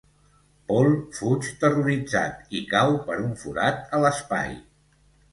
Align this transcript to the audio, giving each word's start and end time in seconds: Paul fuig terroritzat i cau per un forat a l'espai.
Paul 0.69 0.87
fuig 1.17 1.49
terroritzat 1.63 2.55
i 2.59 2.61
cau 2.71 2.93
per 3.09 3.17
un 3.25 3.35
forat 3.43 3.85
a 3.99 4.01
l'espai. 4.05 4.57